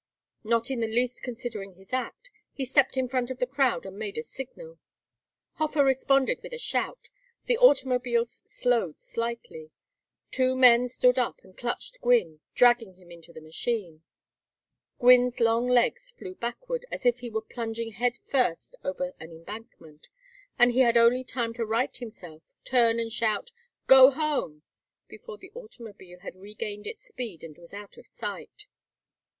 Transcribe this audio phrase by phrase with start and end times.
[0.43, 3.99] Not in the least considering his act, he stepped in front of the crowd and
[3.99, 4.79] made a signal.
[5.57, 7.09] Hofer responded with a shout,
[7.45, 9.69] the automobile slowed slightly,
[10.31, 14.01] two men stood up and clutched Gwynne, dragging him into the machine.
[14.97, 20.07] Gwynne's long legs flew backward as if he were plunging head first over an embankment,
[20.57, 23.51] and he had only time to right himself, turn and shout
[23.85, 24.63] "Go home,"
[25.07, 28.65] before the automobile had regained its speed and was out of sight.